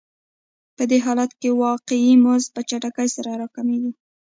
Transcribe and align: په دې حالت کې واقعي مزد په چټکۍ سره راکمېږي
په 0.75 0.83
دې 0.89 0.97
حالت 1.05 1.31
کې 1.41 1.49
واقعي 1.65 2.11
مزد 2.25 2.49
په 2.55 2.61
چټکۍ 2.69 3.07
سره 3.15 3.29
راکمېږي 3.41 3.91